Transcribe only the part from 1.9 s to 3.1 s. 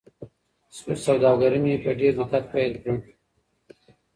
ډېر دقت پیل کړه.